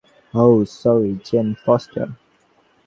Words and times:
Oh, 0.33 0.57
sorry, 0.77 1.11
Jane 1.27 1.47
foster. 1.63 2.07